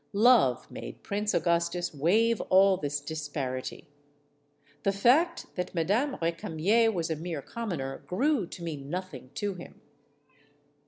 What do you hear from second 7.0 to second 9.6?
a mere commoner grew to mean nothing to